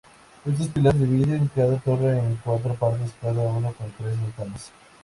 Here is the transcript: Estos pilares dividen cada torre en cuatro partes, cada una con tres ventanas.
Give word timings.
Estos 0.47 0.67
pilares 0.69 0.99
dividen 1.01 1.51
cada 1.53 1.77
torre 1.77 2.17
en 2.17 2.35
cuatro 2.43 2.73
partes, 2.73 3.11
cada 3.21 3.39
una 3.43 3.71
con 3.71 3.87
tres 3.99 4.19
ventanas. 4.19 4.71